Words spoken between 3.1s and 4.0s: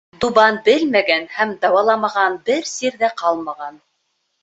ҡалмаған.